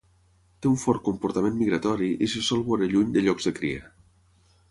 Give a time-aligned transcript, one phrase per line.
[0.65, 3.87] Té un fort comportament migratori i se sol veure lluny de llocs de cria.